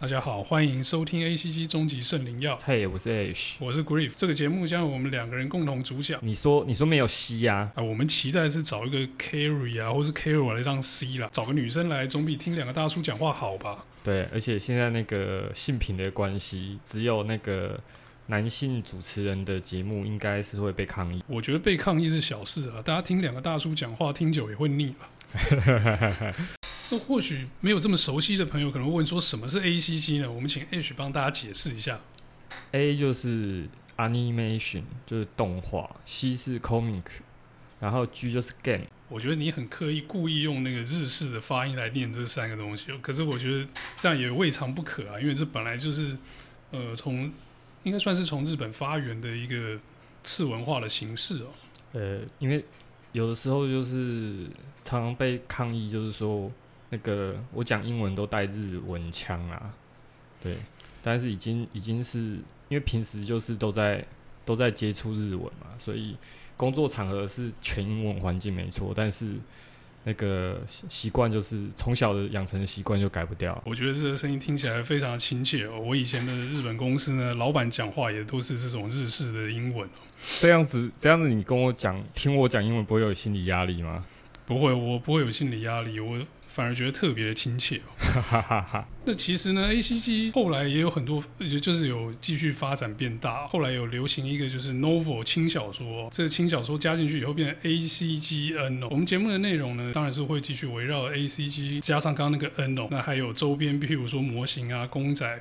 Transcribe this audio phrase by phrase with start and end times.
[0.00, 2.58] 大家好，欢迎收听 ACC 终极圣灵药。
[2.64, 4.12] 嘿，我是 Ash，我是 Grief。
[4.16, 6.18] 这个节目将由我们两个人共同主讲。
[6.22, 7.70] 你说，你说没有 C 呀？
[7.74, 13.84] 啊，我们期待是找一个 Carry 啊，或是 Carol 来当 C 啦，找个女生来总比听两个大叔讲话好吧？
[14.02, 17.78] 对，而且现在那个性平的关系，只有那个
[18.28, 21.22] 男性主持人的节目应该是会被抗议。
[21.26, 26.34] 我觉得被抗议是小事啊，大家听两个大叔讲话听久也会腻了。
[26.92, 30.30] 那或许没有这么熟悉的朋友可能会问说，什么是 ACC 呢？
[30.30, 32.00] 我们请 H 帮大家解释一下。
[32.72, 37.04] A 就是 Animation，就是动画；C 是 Comic，
[37.78, 38.86] 然后 G 就是 Game。
[39.08, 43.66] 我觉得你很刻意故意用那个日式的发音来念这三个东西，可是我觉得
[43.96, 46.16] 这样也未尝不可啊，因为这本来就是
[46.72, 47.32] 呃从
[47.84, 49.78] 应该算是从日本发源的一个
[50.24, 51.46] 次文化的形式哦。
[51.92, 52.64] 呃，因为
[53.12, 54.48] 有的时候就是
[54.82, 56.50] 常常被抗议，就是说。
[56.90, 59.74] 那个我讲英文都带日文腔啊，
[60.40, 60.58] 对，
[61.02, 62.18] 但是已经已经是
[62.68, 64.04] 因为平时就是都在
[64.44, 66.16] 都在接触日文嘛，所以
[66.56, 69.34] 工作场合是全英文环境没错，但是
[70.04, 73.62] 那个习惯就是从小的养成的习惯就改不掉。
[73.64, 75.78] 我觉得这个声音听起来非常的亲切哦。
[75.78, 80.00] 我以前的日本公司呢， 老板讲话也都是这种日式的英文哦。
[80.40, 84.04] 这样子这样子，你跟我讲听我讲英文不会有心理压力吗？
[84.46, 86.18] 不会，我不会有心理压力，我。
[86.52, 88.84] 反而觉得特别的亲切哦。
[89.06, 93.46] 那其实呢，ACG 后来也有很多，也就是有继续发展变大。
[93.46, 98.88] 后来有流行一个就是 Novel 轻小说，这个轻小说加进去以后变成 ACGN 哦。
[98.90, 105.40] 我们节目的内容呢，当然是会继续围绕 ACG 加上刚刚那个 N 哦，那还有周边，譬如说模型啊、公仔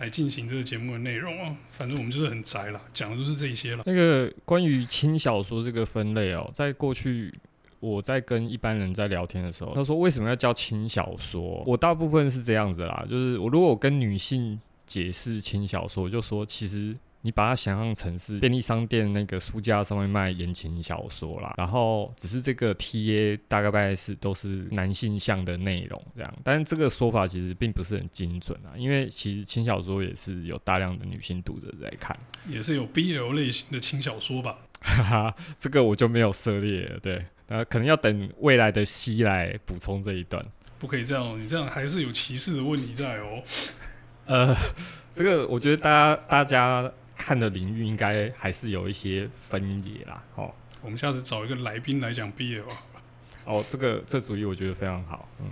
[0.00, 1.56] 来进行这个节目的内容哦。
[1.70, 3.82] 反正我们就是很宅啦，讲的就是这些了。
[3.86, 7.32] 那个关于轻小说这个分类哦，在过去。
[7.82, 11.64] 我在跟一般人在聊天的时候，他说为什么要叫轻小说？
[11.66, 32.16] 我大部分是这样子啦，就是我如果我跟女性解释轻小说，我就说其实你把它想象成是便利商店那个书架上面卖言情小说啦，然后只是这个 TA 大概是都是男性向的内容这样，但是这个说法其实并不是很精准啊，因为其实轻小说也是有大量的女性读者在看，
[32.48, 34.58] 也是有 BL 类型的轻小说吧？
[34.82, 37.24] 哈哈，这个我就没有涉猎了，对。
[37.52, 40.42] 呃，可能要等未来的 C 来补充这一段，
[40.78, 43.42] 不可以这样，你这样还是有歧视的问题在哦。
[44.24, 44.56] 呃，
[45.12, 50.22] 这个我觉得大家大家看的领域应该还是有一些分野啦。
[50.36, 52.68] 哦，我们下次找一个来宾来讲毕业吧。
[53.44, 55.50] 哦，这个这主意我觉得非常好，嗯。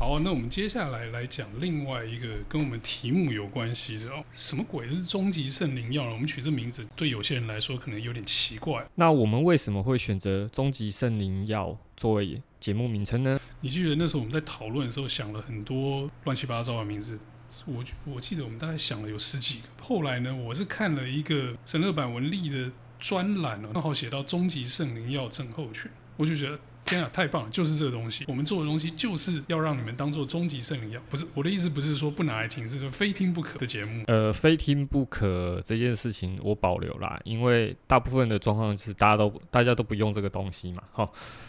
[0.00, 4.24] 好，那我们接下来来讲另外一个跟我们题目有关系的哦。
[4.32, 6.12] 什么鬼是终极圣灵药呢？
[6.14, 8.82] 我们取这名字对有些人来说可能有点奇怪。
[8.94, 13.38] 那我们为什么会选择终极圣灵药作为节目名称呢？
[13.60, 17.20] 你记得那时候我们在讨论的时候想了很多乱七八糟的名字，
[17.66, 19.84] 我我记得我们大概想了有十几个。
[19.84, 26.58] 后来呢，我是看了一个神乐版文丽的专栏哦，刚好写到终极圣灵药症候群，我就觉得。
[26.90, 27.50] 天啊，太棒了！
[27.50, 31.00] 就是这个东西，我们做的东西就是要让你们当做终极圣灵药。
[31.08, 34.04] 不是我的意思，不是说不拿来听，是说非听不可的节目。
[34.08, 40.82] 呃，非听不可这件事情我保留啦，因为大部分的状况是大家都大家都不用这个东西嘛。
[40.92, 41.10] 哈，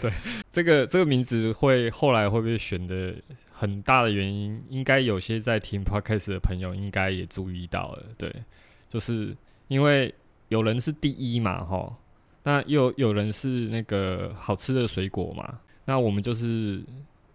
[0.00, 0.10] 对，
[0.50, 3.14] 这个这个名字会后来会被选的
[3.52, 8.04] 很大的原因，应该有些在听 Podcast 的朋友应该也注意到了。
[8.16, 8.34] 对，
[8.88, 9.36] 就是
[9.68, 10.14] 因为
[10.48, 11.94] 有人是第一嘛，哈。
[12.48, 15.60] 那又有人是那个好吃的水果嘛？
[15.84, 16.82] 那我们就是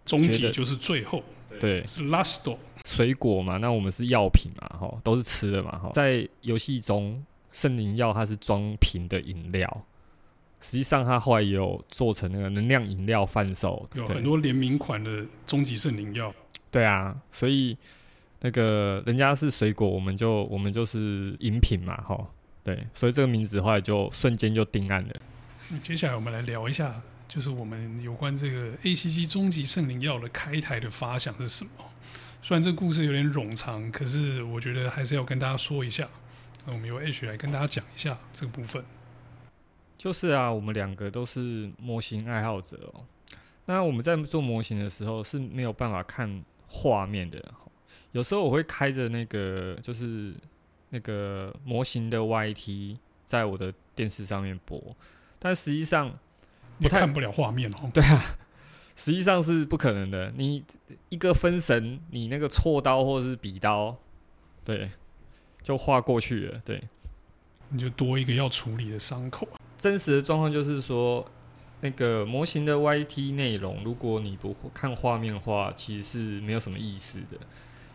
[0.03, 1.21] 终极就是最后，
[1.59, 3.57] 对，是 last 水果嘛？
[3.57, 4.67] 那我们是药品嘛？
[4.69, 5.77] 哈，都是吃的嘛？
[5.77, 9.85] 哈，在游戏中，圣灵药它是装瓶的饮料，
[10.59, 16.33] 实际上它后来也有做成那个能量饮料贩售，有很多联名款的终极圣灵药。
[16.71, 17.77] 对啊，所以
[18.41, 21.97] 那个人家是水果，我们就我们就是饮品嘛？
[22.01, 22.27] 哈。
[22.63, 25.13] 对，所以这个名字后来就瞬间就定案了。
[25.81, 31.71] 接下来我们来聊一下，就是我们有关这个 ACG 终极圣灵药的开台的发想是什么？
[32.41, 36.07] 虽然这个故事有点冗长，可是我觉得还是要跟大家说一下。
[36.65, 38.83] 那我们由 H 来跟大家讲一下这个部分。
[39.97, 43.03] 就是啊，我们两个都是模型爱好者哦。
[43.65, 47.43] 那我们在做模型的时候是没有办法看画面的，
[48.13, 50.33] 有时候我会开着那个就是。
[50.93, 54.95] 那个模型的 YT 在我的电视上面播，
[55.39, 56.19] 但实际上
[56.77, 57.89] 你看不了画面哦。
[57.91, 58.37] 对啊，
[58.95, 60.31] 实际上是不可能的。
[60.37, 60.63] 你
[61.09, 63.97] 一个分神，你那个锉刀或者是笔刀，
[64.63, 64.91] 对，
[65.63, 66.61] 就划过去了。
[66.63, 66.83] 对，
[67.69, 69.47] 你就多一个要处理的伤口。
[69.75, 71.25] 真实的状况就是说，
[71.81, 77.39] 那个模型的 YT 内容，如果你不看画面的话，其实是没有什么意思的。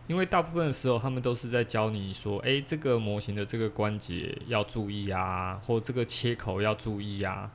[0.08, 7.48] 因为大部分的时候，他们都是在教你说，诶，这个模型的这个关节要注意啊，或这个切口要注意啊，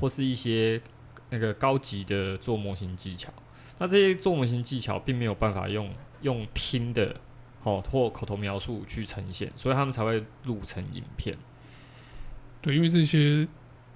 [0.00, 0.80] 或是一些
[1.28, 3.30] 那个高级的做模型技巧。
[3.78, 5.92] 那这些做模型技巧并没有办法用
[6.22, 7.14] 用听的，
[7.62, 11.36] 哦，或口头描述去呈现，所以他们才会录成影片。
[12.62, 13.46] 对，因为这些。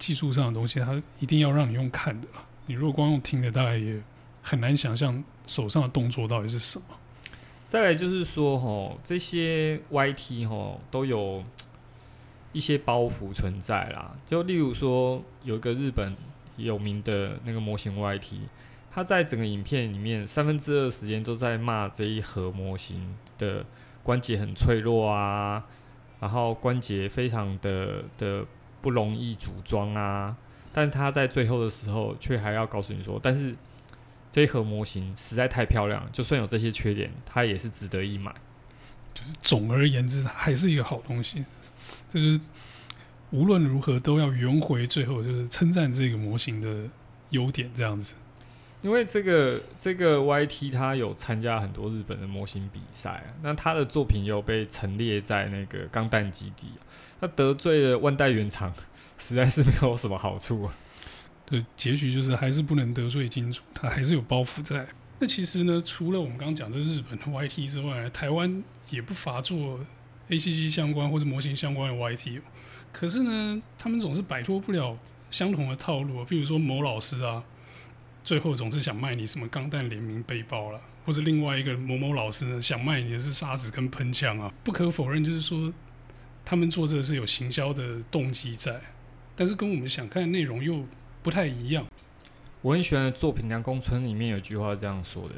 [0.01, 2.27] 技术上的东西，它一定要让你用看的。
[2.65, 4.03] 你如果光用听的，大概也
[4.41, 6.85] 很难想象手上的动作到底是什么。
[7.71, 11.45] 再来就是说，吼，这些 YT 吼都有
[12.53, 14.17] 一些包袱存在啦。
[14.27, 16.17] 就例如说，有一个日本
[16.57, 18.39] 有名的那个模型 YT，
[18.91, 23.65] 他在整个影片里面三分之二时间都在骂这一盒模型的
[24.03, 25.65] 关节很脆弱啊，
[26.19, 28.45] 然后关节非常的的。
[28.83, 30.35] 不容易组装啊，
[30.73, 33.55] 但他在最后的时候却还要告诉你说，但是
[34.31, 38.35] 这一盒模型实在太漂亮，就算有这些缺点，它也是值得一买。
[39.13, 41.45] 就是总而言之，它还是一个好东西。
[42.13, 42.39] 就是
[43.31, 46.89] 无论如何都要圆回最后，就是称赞这个模型的
[47.31, 48.15] 优点，这样子。
[48.83, 56.69] 因为这个这个 YT 他有参加很多日本的模型比赛，那他的作品有被陈列在那个钢弹基地，
[57.21, 58.73] 他得罪了万代原厂，
[59.19, 60.75] 实在是没有什么好处啊。
[61.51, 64.87] 对，结局就是还是不能得罪金主，他还是有包袱在。
[65.19, 69.81] 那其实呢，除了我们刚刚讲的日本的 YT 之外，台湾也不乏做
[70.29, 72.41] ACG 相关或者模型相关的 YT，
[72.93, 74.97] 可是呢，他们总是摆脱不了
[75.31, 77.43] 相同的套路，比如说某老师啊。
[78.23, 84.53] 最后总是想卖你什么钢弹联名背包了，或者另外一个某某老师呢，想卖你的是沙子跟喷枪啊。
[84.63, 85.73] 不可否认，就是说
[86.45, 88.79] 他们做这个是有行销的动机在，
[89.35, 90.85] 但是跟我们想看的内容又
[91.23, 91.87] 不太一样。
[92.63, 95.37] 我很喜欢的作品《凉宫村》里面有句话这样说的。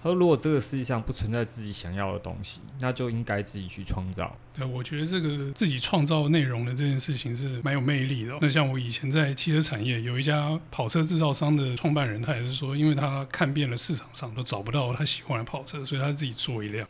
[0.00, 8.38] 他说：“如果这个世界上不存在自己想要的东西，那就应该自己去创造。”对，我觉得这个自己创造内容的这件事情是蛮有魅力的。
[8.40, 16.88] 那像我以前在汽车产业有一家跑车制造商的创办人，他也是说，因为他看遍了市场上都找不到他喜欢的跑车，所以他自己做一辆。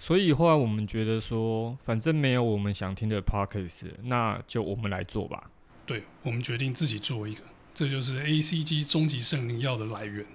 [0.00, 5.48] 所以后来我们觉得说，反正没有我们想听的 p o c k e t 那就我们来做吧。
[5.86, 7.40] 对，我们决定自己做一个，
[7.72, 10.26] 这就是 ACG 终极圣灵药的来源。